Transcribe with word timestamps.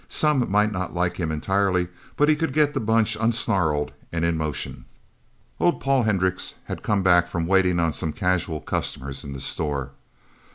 Some 0.07 0.49
might 0.51 0.71
not 0.71 0.95
like 0.95 1.17
him, 1.17 1.31
entirely. 1.31 1.87
But 2.17 2.27
he 2.27 2.35
could 2.35 2.53
get 2.53 2.73
the 2.73 2.79
Bunch 2.79 3.15
unsnarled 3.15 3.91
and 4.11 4.25
in 4.25 4.35
motion. 4.35 4.85
Old 5.59 5.79
Paul 5.79 6.01
Hendricks 6.01 6.55
had 6.63 6.81
come 6.81 7.03
back 7.03 7.27
from 7.27 7.45
waiting 7.45 7.79
on 7.79 7.93
some 7.93 8.11
casual 8.11 8.61
customers 8.61 9.23
in 9.23 9.33
the 9.33 9.39
store. 9.39 9.91